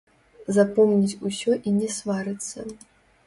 Запомніць 0.55 1.19
усё 1.29 1.51
і 1.71 1.75
не 1.77 1.89
сварыцца! 1.97 2.59